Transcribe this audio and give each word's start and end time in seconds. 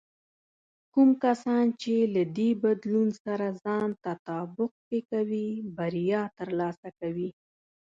کوم 0.93 1.09
کسان 1.23 1.65
چې 1.81 1.93
له 2.13 2.23
دې 2.37 2.49
بدلون 2.63 3.09
سره 3.23 3.47
ځان 3.63 3.89
تطابق 4.05 4.71
کې 4.87 4.99
کوي، 5.11 5.49
بریا 5.77 6.21
ترلاسه 6.37 6.89
کوي. 6.99 7.29